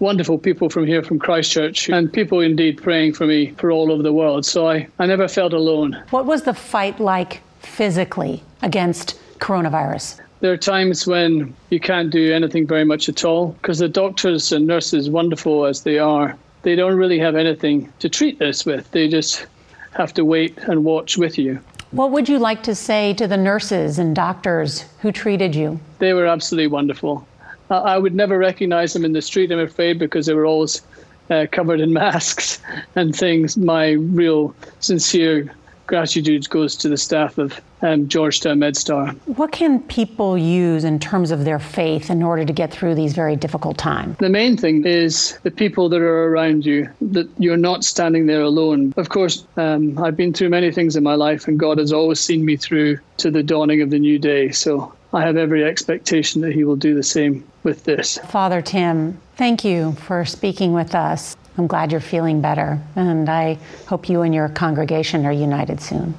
wonderful 0.00 0.38
people 0.38 0.70
from 0.70 0.86
here 0.86 1.02
from 1.02 1.18
Christ 1.18 1.52
Church 1.52 1.90
and 1.90 2.10
people 2.10 2.40
indeed 2.40 2.82
praying 2.82 3.12
for 3.12 3.26
me 3.26 3.50
for 3.58 3.70
all 3.70 3.92
over 3.92 4.02
the 4.02 4.14
world. 4.14 4.46
So 4.46 4.66
I, 4.66 4.88
I 4.98 5.04
never 5.04 5.28
felt 5.28 5.52
alone. 5.52 6.02
What 6.08 6.24
was 6.24 6.44
the 6.44 6.54
fight 6.54 6.98
like 6.98 7.42
physically 7.60 8.42
against 8.62 9.19
coronavirus? 9.40 10.20
There 10.40 10.52
are 10.52 10.56
times 10.56 11.06
when 11.06 11.54
you 11.70 11.80
can't 11.80 12.10
do 12.10 12.32
anything 12.32 12.66
very 12.66 12.84
much 12.84 13.08
at 13.08 13.24
all 13.24 13.48
because 13.60 13.78
the 13.78 13.88
doctors 13.88 14.52
and 14.52 14.66
nurses, 14.66 15.10
wonderful 15.10 15.66
as 15.66 15.82
they 15.82 15.98
are, 15.98 16.36
they 16.62 16.76
don't 16.76 16.96
really 16.96 17.18
have 17.18 17.36
anything 17.36 17.92
to 17.98 18.08
treat 18.08 18.38
this 18.38 18.64
with. 18.64 18.90
They 18.90 19.08
just 19.08 19.46
have 19.92 20.14
to 20.14 20.24
wait 20.24 20.56
and 20.58 20.84
watch 20.84 21.18
with 21.18 21.38
you. 21.38 21.60
What 21.90 22.12
would 22.12 22.28
you 22.28 22.38
like 22.38 22.62
to 22.64 22.74
say 22.74 23.14
to 23.14 23.26
the 23.26 23.36
nurses 23.36 23.98
and 23.98 24.14
doctors 24.14 24.82
who 25.00 25.10
treated 25.10 25.54
you? 25.54 25.80
They 25.98 26.12
were 26.12 26.26
absolutely 26.26 26.68
wonderful. 26.68 27.26
I 27.68 27.98
would 27.98 28.14
never 28.14 28.38
recognize 28.38 28.92
them 28.92 29.04
in 29.04 29.12
the 29.12 29.22
street, 29.22 29.52
I'm 29.52 29.58
afraid, 29.58 29.98
because 29.98 30.26
they 30.26 30.34
were 30.34 30.46
always 30.46 30.82
uh, 31.30 31.46
covered 31.50 31.80
in 31.80 31.92
masks 32.02 32.60
and 32.96 33.14
things. 33.14 33.56
My 33.56 33.90
real 33.90 34.54
sincere 34.80 35.52
gratitude 35.90 36.48
goes 36.48 36.76
to 36.76 36.88
the 36.88 36.96
staff 36.96 37.36
of 37.36 37.60
um, 37.82 38.06
Georgetown 38.06 38.58
MedStar. 38.58 39.12
What 39.36 39.50
can 39.50 39.80
people 39.82 40.38
use 40.38 40.84
in 40.84 41.00
terms 41.00 41.32
of 41.32 41.44
their 41.44 41.58
faith 41.58 42.10
in 42.10 42.22
order 42.22 42.44
to 42.44 42.52
get 42.52 42.70
through 42.70 42.94
these 42.94 43.12
very 43.12 43.34
difficult 43.34 43.76
times? 43.76 44.16
The 44.18 44.28
main 44.28 44.56
thing 44.56 44.86
is 44.86 45.36
the 45.42 45.50
people 45.50 45.88
that 45.88 46.00
are 46.00 46.24
around 46.28 46.64
you, 46.64 46.88
that 47.00 47.28
you're 47.38 47.56
not 47.56 47.82
standing 47.84 48.26
there 48.26 48.42
alone. 48.42 48.94
Of 48.96 49.08
course, 49.08 49.44
um, 49.56 49.98
I've 49.98 50.16
been 50.16 50.32
through 50.32 50.50
many 50.50 50.70
things 50.70 50.94
in 50.94 51.02
my 51.02 51.16
life, 51.16 51.48
and 51.48 51.58
God 51.58 51.78
has 51.78 51.92
always 51.92 52.20
seen 52.20 52.44
me 52.44 52.56
through 52.56 53.00
to 53.16 53.30
the 53.30 53.42
dawning 53.42 53.82
of 53.82 53.90
the 53.90 53.98
new 53.98 54.18
day. 54.18 54.50
So 54.50 54.94
I 55.12 55.22
have 55.22 55.36
every 55.36 55.64
expectation 55.64 56.40
that 56.42 56.52
He 56.52 56.62
will 56.62 56.76
do 56.76 56.94
the 56.94 57.02
same 57.02 57.44
with 57.64 57.82
this. 57.82 58.16
Father 58.28 58.62
Tim, 58.62 59.20
thank 59.36 59.64
you 59.64 59.92
for 59.92 60.24
speaking 60.24 60.72
with 60.72 60.94
us. 60.94 61.36
I'm 61.58 61.66
glad 61.66 61.92
you're 61.92 62.00
feeling 62.00 62.40
better, 62.40 62.80
and 62.96 63.28
I 63.28 63.58
hope 63.86 64.08
you 64.08 64.22
and 64.22 64.34
your 64.34 64.48
congregation 64.48 65.26
are 65.26 65.32
united 65.32 65.80
soon. 65.80 66.14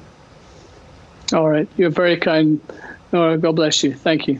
All 1.33 1.49
right. 1.49 1.67
You're 1.77 1.89
very 1.89 2.17
kind. 2.17 2.59
Norah, 3.11 3.37
God 3.37 3.55
bless 3.55 3.83
you. 3.83 3.93
Thank 3.93 4.27
you. 4.27 4.39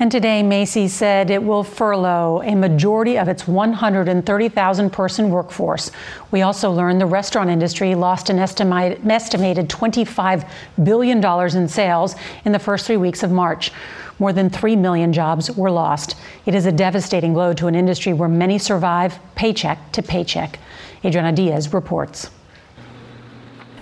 And 0.00 0.10
today, 0.10 0.42
Macy's 0.42 0.92
said 0.92 1.30
it 1.30 1.42
will 1.42 1.62
furlough 1.62 2.42
a 2.42 2.56
majority 2.56 3.16
of 3.16 3.28
its 3.28 3.46
130,000 3.46 4.90
person 4.90 5.30
workforce. 5.30 5.92
We 6.32 6.42
also 6.42 6.72
learned 6.72 7.00
the 7.00 7.06
restaurant 7.06 7.48
industry 7.48 7.94
lost 7.94 8.28
an 8.28 8.40
estimated 8.40 8.98
$25 9.04 10.50
billion 10.82 11.24
in 11.56 11.68
sales 11.68 12.16
in 12.44 12.50
the 12.50 12.58
first 12.58 12.86
three 12.86 12.96
weeks 12.96 13.22
of 13.22 13.30
March. 13.30 13.70
More 14.18 14.32
than 14.32 14.48
3 14.48 14.76
million 14.76 15.12
jobs 15.12 15.50
were 15.50 15.70
lost. 15.70 16.16
It 16.46 16.54
is 16.54 16.66
a 16.66 16.72
devastating 16.72 17.34
blow 17.34 17.52
to 17.54 17.66
an 17.66 17.74
industry 17.74 18.12
where 18.12 18.28
many 18.28 18.58
survive 18.58 19.18
paycheck 19.34 19.92
to 19.92 20.02
paycheck. 20.02 20.58
Adriana 21.04 21.32
Diaz 21.32 21.72
reports. 21.72 22.30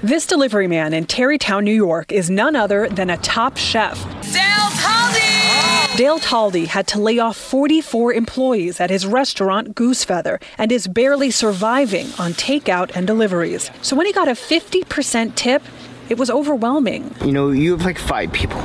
This 0.03 0.27
delivery 0.27 0.67
man 0.67 0.93
in 0.93 1.07
Tarrytown, 1.07 1.65
New 1.65 1.75
York 1.75 2.11
is 2.11 2.29
none 2.29 2.57
other 2.57 2.89
than 2.89 3.09
a 3.09 3.17
top 3.19 3.57
chef. 3.57 4.03
Dale 4.33 4.71
Talde! 4.81 5.97
Dale 5.97 6.19
Talde 6.19 6.67
had 6.67 6.89
to 6.89 6.99
lay 6.99 7.21
off 7.21 7.37
44 7.37 8.13
employees 8.15 8.81
at 8.81 8.91
his 8.91 9.07
restaurant 9.07 9.77
Goosefeather 9.77 10.43
and 10.59 10.73
is 10.73 10.89
barely 10.89 11.31
surviving 11.31 12.07
on 12.19 12.33
takeout 12.33 12.91
and 12.97 13.07
deliveries. 13.07 13.71
So 13.81 13.95
when 13.95 14.07
he 14.07 14.13
got 14.13 14.27
a 14.27 14.33
50% 14.33 15.37
tip, 15.37 15.63
it 16.09 16.19
was 16.19 16.31
overwhelming. 16.31 17.15
You 17.25 17.31
know, 17.31 17.51
you 17.51 17.71
have 17.73 17.85
like 17.85 17.99
five 17.99 18.33
people 18.33 18.61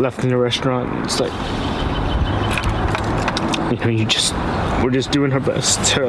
left 0.00 0.22
in 0.22 0.28
the 0.28 0.36
restaurant. 0.36 1.04
It's 1.04 1.20
like, 1.20 1.32
you 3.72 3.78
know, 3.78 3.88
you 3.88 4.04
just, 4.04 4.32
we're 4.82 4.90
just 4.90 5.10
doing 5.10 5.32
our 5.32 5.40
best 5.40 5.92
to, 5.92 6.02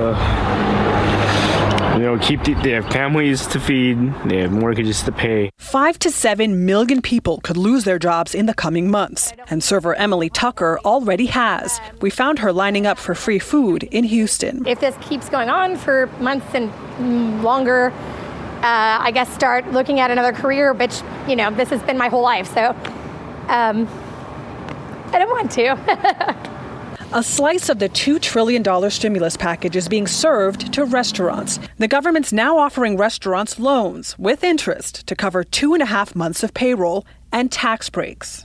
you 1.98 2.04
know, 2.04 2.20
keep 2.22 2.44
the, 2.44 2.54
they 2.56 2.72
have 2.72 2.88
families 2.92 3.48
to 3.48 3.60
feed, 3.60 3.98
they 4.26 4.38
have 4.38 4.52
mortgages 4.52 5.02
to 5.04 5.12
pay. 5.12 5.50
Five 5.58 5.98
to 6.00 6.12
seven 6.12 6.66
million 6.66 7.02
people 7.02 7.40
could 7.42 7.58
lose 7.58 7.84
their 7.84 7.98
jobs 8.00 8.36
in 8.36 8.46
the 8.46 8.54
coming 8.54 8.92
months, 8.92 9.34
and 9.50 9.64
server 9.64 9.96
Emily 9.96 10.30
Tucker 10.30 10.80
already 10.86 11.26
has. 11.28 11.82
We 12.02 12.10
found 12.10 12.40
her 12.40 12.54
lining 12.54 12.86
up 12.86 12.98
for 12.98 13.16
free 13.16 13.40
food 13.40 13.84
in 13.84 14.04
Houston. 14.04 14.66
If 14.68 14.80
this 14.80 14.96
keeps 15.02 15.28
going 15.30 15.50
on 15.50 15.76
for 15.76 16.08
months 16.20 16.54
and 16.54 16.72
longer, 17.44 17.92
uh, 18.58 18.98
I 19.02 19.12
guess 19.12 19.32
start 19.34 19.72
looking 19.72 20.00
at 20.00 20.10
another 20.12 20.32
career, 20.34 20.74
which, 20.74 21.02
you 21.28 21.36
know, 21.36 21.52
this 21.52 21.70
has 21.70 21.82
been 21.84 21.98
my 21.98 22.10
whole 22.10 22.24
life. 22.24 22.54
So 22.54 22.76
um, 23.48 23.88
I 25.14 25.20
don't 25.20 25.30
want 25.30 25.52
to. 25.52 26.58
A 27.14 27.24
slice 27.24 27.70
of 27.70 27.80
the 27.80 27.88
$2 27.88 28.22
trillion 28.22 28.92
stimulus 28.92 29.38
package 29.38 29.78
is 29.78 29.88
being 29.88 30.08
served 30.08 30.74
to 30.74 30.84
restaurants. 30.84 31.58
The 31.78 31.88
government's 31.88 32.34
now 32.34 32.58
offering 32.58 32.98
restaurants 32.98 33.58
loans 33.58 34.20
with 34.20 34.44
interest 34.44 35.08
to 35.08 35.16
cover 35.16 35.46
two 35.46 35.74
and 35.74 35.82
a 35.82 35.86
half 35.86 36.18
months 36.18 36.44
of 36.44 36.54
payroll 36.54 37.06
and 37.32 37.50
tax 37.50 37.90
breaks. 37.90 38.44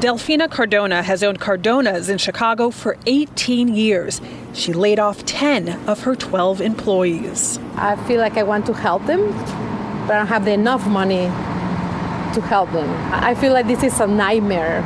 Delfina 0.00 0.50
Cardona 0.50 1.02
has 1.02 1.22
owned 1.22 1.40
Cardona's 1.40 2.10
in 2.10 2.18
Chicago 2.18 2.70
for 2.70 2.98
18 3.06 3.74
years. 3.74 4.20
She 4.52 4.74
laid 4.74 4.98
off 4.98 5.24
10 5.24 5.88
of 5.88 6.00
her 6.02 6.14
12 6.14 6.60
employees. 6.60 7.58
I 7.76 7.96
feel 8.06 8.20
like 8.20 8.36
I 8.36 8.42
want 8.42 8.66
to 8.66 8.74
help 8.74 9.06
them, 9.06 9.30
but 10.06 10.14
I 10.14 10.18
don't 10.18 10.26
have 10.26 10.46
enough 10.48 10.86
money 10.86 11.30
to 12.34 12.40
help 12.40 12.70
them. 12.72 12.88
I 13.12 13.34
feel 13.34 13.52
like 13.52 13.66
this 13.66 13.82
is 13.82 14.00
a 14.00 14.06
nightmare. 14.06 14.84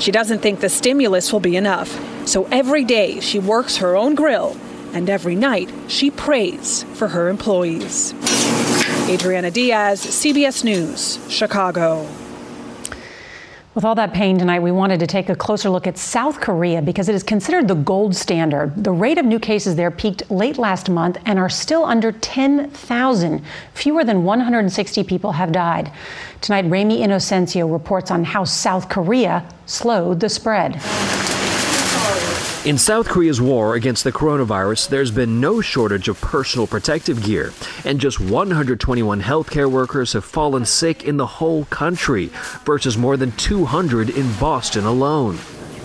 She 0.00 0.10
doesn't 0.10 0.40
think 0.40 0.60
the 0.60 0.68
stimulus 0.68 1.32
will 1.32 1.40
be 1.40 1.56
enough. 1.56 1.88
So 2.26 2.44
every 2.50 2.84
day 2.84 3.20
she 3.20 3.38
works 3.38 3.78
her 3.78 3.96
own 3.96 4.14
grill, 4.14 4.56
and 4.92 5.08
every 5.10 5.34
night 5.34 5.70
she 5.88 6.10
prays 6.10 6.84
for 6.94 7.08
her 7.08 7.28
employees. 7.28 8.14
Adriana 9.08 9.50
Diaz, 9.50 10.04
CBS 10.04 10.64
News, 10.64 11.18
Chicago. 11.28 12.06
With 13.78 13.84
all 13.84 13.94
that 13.94 14.12
pain 14.12 14.36
tonight, 14.36 14.58
we 14.58 14.72
wanted 14.72 14.98
to 14.98 15.06
take 15.06 15.28
a 15.28 15.36
closer 15.36 15.70
look 15.70 15.86
at 15.86 15.96
South 15.96 16.40
Korea 16.40 16.82
because 16.82 17.08
it 17.08 17.14
is 17.14 17.22
considered 17.22 17.68
the 17.68 17.76
gold 17.76 18.16
standard. 18.16 18.72
The 18.82 18.90
rate 18.90 19.18
of 19.18 19.24
new 19.24 19.38
cases 19.38 19.76
there 19.76 19.92
peaked 19.92 20.28
late 20.32 20.58
last 20.58 20.90
month 20.90 21.16
and 21.26 21.38
are 21.38 21.48
still 21.48 21.84
under 21.84 22.10
10,000. 22.10 23.44
Fewer 23.74 24.02
than 24.02 24.24
160 24.24 25.04
people 25.04 25.30
have 25.30 25.52
died. 25.52 25.92
Tonight, 26.40 26.68
Ramy 26.68 27.02
Inocencio 27.02 27.72
reports 27.72 28.10
on 28.10 28.24
how 28.24 28.42
South 28.42 28.88
Korea 28.88 29.48
slowed 29.66 30.18
the 30.18 30.28
spread. 30.28 30.82
In 32.68 32.76
South 32.76 33.08
Korea's 33.08 33.40
war 33.40 33.76
against 33.76 34.04
the 34.04 34.12
coronavirus, 34.12 34.90
there's 34.90 35.10
been 35.10 35.40
no 35.40 35.62
shortage 35.62 36.06
of 36.06 36.20
personal 36.20 36.66
protective 36.66 37.24
gear, 37.24 37.54
and 37.86 37.98
just 37.98 38.20
121 38.20 39.22
healthcare 39.22 39.70
workers 39.70 40.12
have 40.12 40.22
fallen 40.22 40.66
sick 40.66 41.02
in 41.02 41.16
the 41.16 41.24
whole 41.24 41.64
country, 41.64 42.26
versus 42.66 42.98
more 42.98 43.16
than 43.16 43.32
200 43.32 44.10
in 44.10 44.30
Boston 44.34 44.84
alone. 44.84 45.36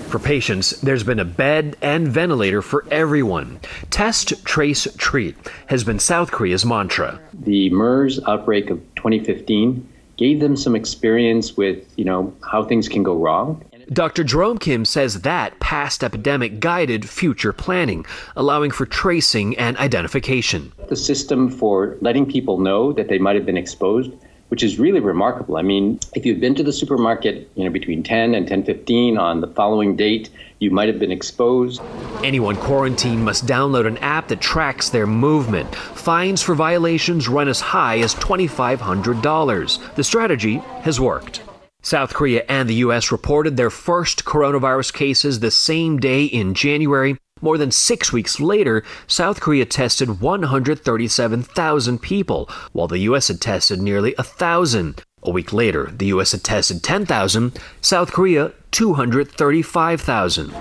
For 0.09 0.19
patients, 0.19 0.71
there's 0.81 1.05
been 1.05 1.21
a 1.21 1.23
bed 1.23 1.77
and 1.81 2.09
ventilator 2.09 2.61
for 2.61 2.83
everyone. 2.91 3.61
Test, 3.89 4.43
trace, 4.43 4.85
treat 4.97 5.37
has 5.67 5.85
been 5.85 5.99
South 5.99 6.31
Korea's 6.31 6.65
mantra. 6.65 7.17
The 7.31 7.69
MERS 7.69 8.19
outbreak 8.27 8.69
of 8.69 8.79
2015 8.97 9.87
gave 10.17 10.41
them 10.41 10.57
some 10.57 10.75
experience 10.75 11.55
with, 11.55 11.87
you 11.95 12.03
know, 12.03 12.35
how 12.51 12.65
things 12.65 12.89
can 12.89 13.03
go 13.03 13.15
wrong. 13.15 13.63
Dr. 13.93 14.23
Jerome 14.23 14.57
Kim 14.57 14.85
says 14.85 15.21
that 15.21 15.59
past 15.59 16.03
epidemic 16.03 16.59
guided 16.59 17.07
future 17.07 17.53
planning, 17.53 18.07
allowing 18.35 18.71
for 18.71 18.87
tracing 18.87 19.55
and 19.57 19.77
identification. 19.77 20.71
The 20.89 20.95
system 20.95 21.47
for 21.47 21.97
letting 22.01 22.25
people 22.25 22.57
know 22.57 22.91
that 22.93 23.07
they 23.07 23.19
might 23.19 23.35
have 23.35 23.45
been 23.45 23.57
exposed, 23.57 24.11
which 24.47 24.63
is 24.63 24.79
really 24.79 24.99
remarkable. 24.99 25.57
I 25.57 25.61
mean, 25.61 25.99
if 26.15 26.25
you've 26.25 26.39
been 26.39 26.55
to 26.55 26.63
the 26.63 26.73
supermarket, 26.73 27.51
you 27.53 27.65
know, 27.65 27.69
between 27.69 28.01
10 28.01 28.33
and 28.33 28.47
10:15 28.47 29.19
on 29.19 29.41
the 29.41 29.47
following 29.47 29.95
date, 29.95 30.31
you 30.57 30.71
might 30.71 30.87
have 30.87 30.97
been 30.97 31.11
exposed. 31.11 31.79
Anyone 32.23 32.55
quarantined 32.55 33.23
must 33.23 33.45
download 33.45 33.85
an 33.85 33.99
app 33.99 34.27
that 34.29 34.41
tracks 34.41 34.89
their 34.89 35.05
movement. 35.05 35.75
Fines 35.75 36.41
for 36.41 36.55
violations 36.55 37.27
run 37.27 37.47
as 37.47 37.61
high 37.61 37.99
as 37.99 38.15
$2,500. 38.15 39.79
The 39.95 40.03
strategy 40.03 40.63
has 40.81 40.99
worked. 40.99 41.41
South 41.83 42.13
Korea 42.13 42.45
and 42.47 42.69
the 42.69 42.75
U.S. 42.75 43.11
reported 43.11 43.57
their 43.57 43.69
first 43.69 44.23
coronavirus 44.23 44.93
cases 44.93 45.41
the 45.41 45.51
same 45.51 45.99
day 45.99 46.23
in 46.23 46.53
January. 46.53 47.17
More 47.41 47.57
than 47.57 47.71
six 47.71 48.13
weeks 48.13 48.39
later, 48.39 48.85
South 49.05 49.41
Korea 49.41 49.65
tested 49.65 50.21
137,000 50.21 52.01
people, 52.01 52.49
while 52.71 52.87
the 52.87 52.99
U.S. 52.99 53.27
had 53.27 53.41
tested 53.41 53.81
nearly 53.81 54.13
1,000. 54.17 55.03
A 55.25 55.31
week 55.31 55.53
later, 55.53 55.89
the 55.91 56.07
U.S. 56.07 56.33
had 56.33 56.43
tested 56.43 56.83
10,000, 56.83 57.57
South 57.79 58.11
Korea 58.11 58.51
235,000. 58.71 60.53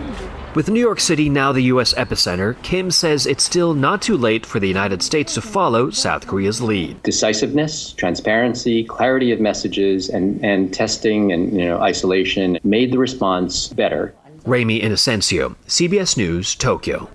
With 0.54 0.68
New 0.68 0.80
York 0.80 1.00
City 1.00 1.28
now 1.28 1.50
the 1.50 1.62
U.S. 1.62 1.94
epicenter, 1.94 2.60
Kim 2.62 2.90
says 2.90 3.26
it's 3.26 3.42
still 3.42 3.74
not 3.74 4.02
too 4.02 4.16
late 4.16 4.46
for 4.46 4.60
the 4.60 4.68
United 4.68 5.02
States 5.02 5.34
to 5.34 5.40
follow 5.40 5.90
South 5.90 6.26
Korea's 6.26 6.60
lead. 6.60 7.02
Decisiveness, 7.02 7.92
transparency, 7.94 8.84
clarity 8.84 9.32
of 9.32 9.40
messages, 9.40 10.10
and, 10.10 10.44
and 10.44 10.72
testing 10.72 11.32
and 11.32 11.52
you 11.58 11.64
know 11.64 11.80
isolation 11.80 12.58
made 12.62 12.92
the 12.92 12.98
response 12.98 13.68
better. 13.68 14.14
Ramy 14.44 14.80
Inocencio, 14.80 15.56
CBS 15.66 16.16
News, 16.16 16.54
Tokyo. 16.54 17.08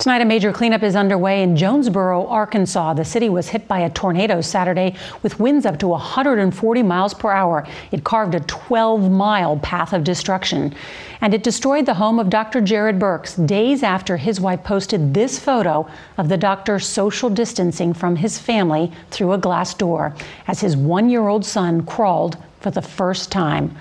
Tonight, 0.00 0.22
a 0.22 0.24
major 0.24 0.50
cleanup 0.50 0.82
is 0.82 0.96
underway 0.96 1.42
in 1.42 1.56
Jonesboro, 1.58 2.26
Arkansas. 2.26 2.94
The 2.94 3.04
city 3.04 3.28
was 3.28 3.50
hit 3.50 3.68
by 3.68 3.80
a 3.80 3.90
tornado 3.90 4.40
Saturday 4.40 4.96
with 5.22 5.38
winds 5.38 5.66
up 5.66 5.78
to 5.80 5.88
140 5.88 6.82
miles 6.82 7.12
per 7.12 7.30
hour. 7.30 7.66
It 7.92 8.02
carved 8.02 8.34
a 8.34 8.40
12 8.40 9.10
mile 9.10 9.58
path 9.58 9.92
of 9.92 10.02
destruction. 10.02 10.74
And 11.20 11.34
it 11.34 11.42
destroyed 11.42 11.84
the 11.84 11.92
home 11.92 12.18
of 12.18 12.30
Dr. 12.30 12.62
Jared 12.62 12.98
Burks 12.98 13.34
days 13.34 13.82
after 13.82 14.16
his 14.16 14.40
wife 14.40 14.64
posted 14.64 15.12
this 15.12 15.38
photo 15.38 15.86
of 16.16 16.30
the 16.30 16.38
doctor 16.38 16.78
social 16.78 17.28
distancing 17.28 17.92
from 17.92 18.16
his 18.16 18.38
family 18.38 18.90
through 19.10 19.34
a 19.34 19.38
glass 19.38 19.74
door 19.74 20.14
as 20.48 20.60
his 20.60 20.78
one 20.78 21.10
year 21.10 21.28
old 21.28 21.44
son 21.44 21.84
crawled 21.84 22.38
for 22.60 22.70
the 22.70 22.80
first 22.80 23.30
time. 23.30 23.76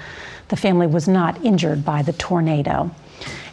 The 0.49 0.57
family 0.57 0.87
was 0.87 1.07
not 1.07 1.45
injured 1.45 1.85
by 1.85 2.01
the 2.01 2.11
tornado. 2.11 2.91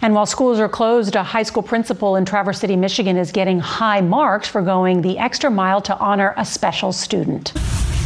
And 0.02 0.14
while 0.14 0.26
schools 0.26 0.58
are 0.58 0.68
closed, 0.68 1.16
a 1.16 1.22
high 1.22 1.42
school 1.42 1.62
principal 1.62 2.16
in 2.16 2.24
Traverse 2.24 2.60
City, 2.60 2.76
Michigan 2.76 3.16
is 3.16 3.32
getting 3.32 3.58
high 3.60 4.00
marks 4.00 4.48
for 4.48 4.62
going 4.62 5.02
the 5.02 5.18
extra 5.18 5.50
mile 5.50 5.80
to 5.82 5.98
honor 5.98 6.34
a 6.36 6.44
special 6.44 6.92
student. 6.92 7.52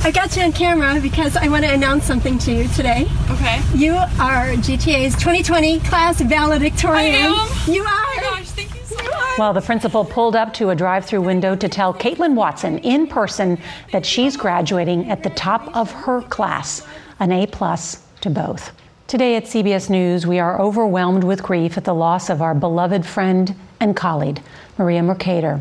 I 0.02 0.10
got 0.10 0.34
you 0.34 0.42
on 0.42 0.52
camera 0.52 0.98
because 0.98 1.36
I 1.36 1.48
want 1.48 1.64
to 1.66 1.72
announce 1.72 2.04
something 2.04 2.38
to 2.38 2.52
you 2.52 2.68
today. 2.68 3.06
Okay. 3.28 3.60
You 3.74 3.92
are 3.92 4.54
GTA's 4.56 5.12
2020 5.16 5.80
class 5.80 6.22
valedictorian. 6.22 7.14
I 7.14 7.18
am. 7.18 7.72
You 7.72 7.82
are. 7.82 7.86
Oh 7.88 8.16
my 8.16 8.38
gosh, 8.38 8.48
thank 8.52 8.74
you 8.74 8.80
so 8.82 8.96
much. 8.96 9.38
Well, 9.38 9.52
the 9.52 9.60
principal 9.60 10.06
pulled 10.06 10.36
up 10.36 10.54
to 10.54 10.70
a 10.70 10.74
drive 10.74 11.04
through 11.04 11.20
window 11.20 11.54
to 11.54 11.68
tell 11.68 11.92
Caitlin 11.92 12.34
Watson 12.34 12.78
in 12.78 13.08
person 13.08 13.58
that 13.92 14.06
she's 14.06 14.38
graduating 14.38 15.10
at 15.10 15.22
the 15.22 15.30
top 15.30 15.76
of 15.76 15.90
her 15.92 16.22
class, 16.22 16.86
an 17.18 17.30
A 17.30 17.46
plus 17.46 18.02
to 18.22 18.30
both. 18.30 18.72
Today 19.10 19.34
at 19.34 19.46
CBS 19.46 19.90
News, 19.90 20.24
we 20.24 20.38
are 20.38 20.60
overwhelmed 20.60 21.24
with 21.24 21.42
grief 21.42 21.76
at 21.76 21.82
the 21.82 21.92
loss 21.92 22.30
of 22.30 22.40
our 22.40 22.54
beloved 22.54 23.04
friend 23.04 23.56
and 23.80 23.96
colleague, 23.96 24.40
Maria 24.78 25.00
Mercader, 25.00 25.60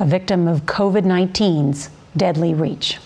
a 0.00 0.04
victim 0.04 0.46
of 0.46 0.66
COVID 0.66 1.06
19's 1.06 1.88
deadly 2.14 2.52
reach. 2.52 2.98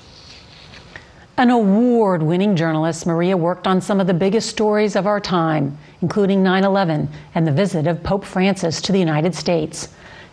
An 1.36 1.48
award 1.48 2.24
winning 2.24 2.56
journalist, 2.56 3.06
Maria 3.06 3.36
worked 3.36 3.68
on 3.68 3.80
some 3.80 4.00
of 4.00 4.08
the 4.08 4.14
biggest 4.14 4.50
stories 4.50 4.96
of 4.96 5.06
our 5.06 5.20
time, 5.20 5.78
including 6.02 6.42
9 6.42 6.64
11 6.64 7.08
and 7.36 7.46
the 7.46 7.52
visit 7.52 7.86
of 7.86 8.02
Pope 8.02 8.24
Francis 8.24 8.80
to 8.80 8.90
the 8.90 8.98
United 8.98 9.32
States. 9.32 9.90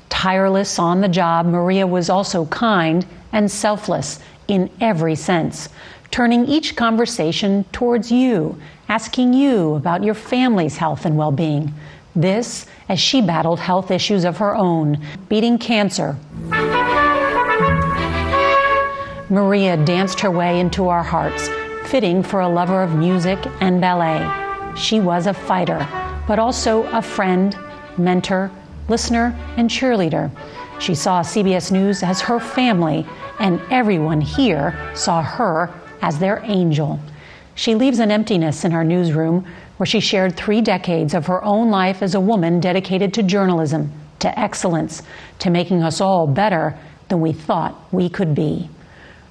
Tireless 0.10 0.80
on 0.80 1.02
the 1.02 1.08
job, 1.08 1.46
Maria 1.46 1.86
was 1.86 2.10
also 2.10 2.48
kind 2.48 3.06
and 3.32 3.52
selfless 3.52 4.22
in 4.48 4.72
every 4.82 5.14
sense, 5.14 5.70
turning 6.12 6.46
each 6.46 6.76
conversation 6.76 7.64
towards 7.72 8.12
you, 8.12 8.62
asking 8.90 9.34
you 9.34 9.76
about 9.76 10.04
your 10.04 10.14
family's 10.14 10.78
health 10.78 11.06
and 11.06 11.18
well 11.18 11.32
being. 11.32 11.74
This 12.16 12.66
as 12.90 13.00
she 13.00 13.22
battled 13.22 13.60
health 13.60 13.90
issues 13.90 14.26
of 14.26 14.38
her 14.38 14.54
own, 14.54 15.00
beating 15.30 15.58
cancer. 15.58 16.18
Maria 19.30 19.78
danced 19.78 20.20
her 20.20 20.30
way 20.30 20.60
into 20.60 20.90
our 20.90 21.04
hearts, 21.04 21.48
fitting 21.90 22.22
for 22.22 22.42
a 22.42 22.50
lover 22.50 22.84
of 22.84 22.96
music 22.96 23.40
and 23.62 23.80
ballet. 23.80 24.30
She 24.76 25.00
was 25.00 25.26
a 25.26 25.34
fighter, 25.34 25.88
but 26.28 26.38
also 26.38 26.84
a 26.88 27.02
friend, 27.02 27.58
mentor, 27.98 28.52
listener, 28.90 29.34
and 29.56 29.70
cheerleader. 29.70 30.30
She 30.82 30.96
saw 30.96 31.22
CBS 31.22 31.72
News 31.72 32.04
as 32.04 32.20
her 32.20 32.42
family, 32.42 33.06
and 33.40 33.62
everyone 33.70 34.20
here 34.20 34.78
saw 34.94 35.22
her 35.22 35.74
as 36.02 36.20
their 36.20 36.42
angel. 36.46 37.00
She 37.56 37.76
leaves 37.76 38.00
an 38.00 38.12
emptiness 38.12 38.66
in 38.66 38.74
our 38.74 38.84
newsroom 38.84 39.46
where 39.78 39.86
she 39.86 40.00
shared 40.00 40.36
three 40.36 40.62
decades 40.62 41.14
of 41.14 41.28
her 41.28 41.44
own 41.44 41.70
life 41.70 42.02
as 42.02 42.16
a 42.16 42.20
woman 42.20 42.60
dedicated 42.60 43.14
to 43.14 43.24
journalism, 43.24 43.92
to 44.20 44.40
excellence, 44.40 45.04
to 45.40 45.50
making 45.50 45.84
us 45.84 46.02
all 46.02 46.28
better 46.28 46.78
than 47.10 47.22
we 47.22 47.34
thought 47.34 47.76
we 47.92 48.10
could 48.10 48.34
be. 48.34 48.70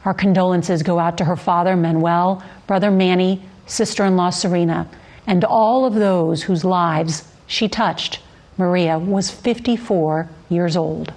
Our 0.04 0.14
condolences 0.14 0.82
go 0.82 0.98
out 0.98 1.18
to 1.18 1.24
her 1.24 1.36
father, 1.36 1.76
Manuel, 1.76 2.42
brother 2.66 2.90
Manny, 2.90 3.42
sister 3.66 4.04
in 4.04 4.16
law 4.16 4.30
Serena, 4.30 4.88
and 5.26 5.44
all 5.44 5.84
of 5.84 5.94
those 5.94 6.42
whose 6.42 6.64
lives 6.64 7.28
she 7.46 7.68
touched. 7.68 8.20
Maria 8.58 8.98
was 8.98 9.30
54 9.30 10.28
years 10.48 10.76
old. 10.76 11.12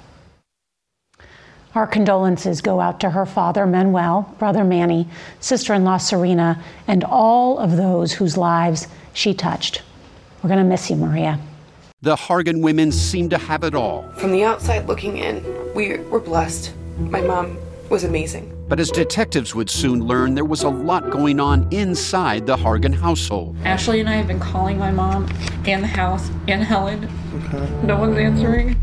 Our 1.76 1.88
condolences 1.88 2.62
go 2.62 2.80
out 2.80 3.00
to 3.00 3.10
her 3.10 3.26
father, 3.26 3.66
Manuel, 3.66 4.32
brother 4.38 4.64
Manny, 4.64 5.08
sister 5.40 5.74
in 5.74 5.84
law 5.84 5.98
Serena, 5.98 6.62
and 6.88 7.04
all 7.04 7.58
of 7.58 7.78
those 7.78 8.14
whose 8.14 8.38
lives 8.38 8.88
she 9.14 9.34
touched. 9.34 9.82
We're 10.44 10.50
going 10.50 10.62
to 10.62 10.70
miss 10.70 10.92
you, 10.92 10.98
Maria. 10.98 11.40
The 12.04 12.16
Hargan 12.16 12.62
women 12.62 12.92
seem 12.92 13.28
to 13.30 13.40
have 13.40 13.64
it 13.64 13.74
all. 13.74 14.04
From 14.18 14.32
the 14.32 14.44
outside 14.44 14.88
looking 14.88 15.18
in, 15.18 15.44
we 15.74 15.98
were 15.98 16.20
blessed. 16.20 16.74
My 17.00 17.22
mom 17.22 17.58
was 17.90 18.04
amazing. 18.04 18.52
But 18.68 18.80
as 18.80 18.92
detectives 18.92 19.56
would 19.56 19.70
soon 19.70 20.06
learn, 20.06 20.36
there 20.36 20.46
was 20.46 20.64
a 20.64 20.70
lot 20.70 21.10
going 21.10 21.40
on 21.40 21.68
inside 21.72 22.46
the 22.46 22.56
Hargan 22.56 22.94
household. 22.94 23.56
Ashley 23.66 24.00
and 24.00 24.10
I 24.10 24.14
have 24.14 24.28
been 24.28 24.40
calling 24.40 24.78
my 24.78 24.92
mom 24.92 25.28
and 25.66 25.82
the 25.82 25.88
house 25.88 26.30
and 26.48 26.64
Helen. 26.64 27.10
Okay. 27.46 27.68
No 27.84 28.00
one's 28.00 28.18
answering. 28.18 28.83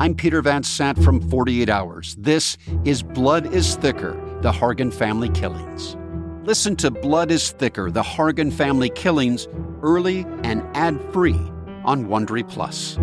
I'm 0.00 0.14
Peter 0.14 0.40
Van 0.42 0.62
Sant 0.62 1.02
from 1.02 1.20
48 1.28 1.68
Hours. 1.68 2.14
This 2.20 2.56
is 2.84 3.02
Blood 3.02 3.52
is 3.52 3.74
Thicker 3.74 4.12
The 4.42 4.52
Hargan 4.52 4.94
Family 4.94 5.28
Killings. 5.30 5.96
Listen 6.44 6.76
to 6.76 6.92
Blood 6.92 7.32
is 7.32 7.50
Thicker 7.50 7.90
The 7.90 8.02
Hargan 8.02 8.52
Family 8.52 8.90
Killings 8.90 9.48
early 9.82 10.24
and 10.44 10.62
ad 10.76 11.00
free 11.12 11.40
on 11.84 12.06
Wondery 12.06 12.48
Plus. 12.48 12.96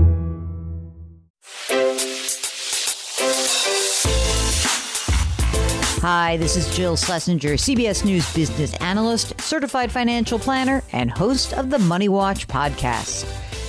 Hi, 6.02 6.38
this 6.38 6.56
is 6.56 6.74
Jill 6.74 6.96
Schlesinger, 6.96 7.56
CBS 7.56 8.06
News 8.06 8.34
business 8.34 8.74
analyst, 8.76 9.42
certified 9.42 9.92
financial 9.92 10.40
planner, 10.40 10.82
and 10.94 11.12
host 11.12 11.52
of 11.56 11.72
the 11.72 11.80
Money 11.80 12.08
Watch 12.08 12.48
podcast. 12.48 13.26